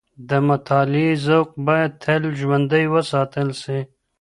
د 0.29 0.31
مطالعې 0.49 1.11
ذوق 1.25 1.49
باید 1.67 1.91
تل 2.03 2.23
ژوندی 2.39 2.85
وساتل 2.93 3.47
سي. 3.63 3.79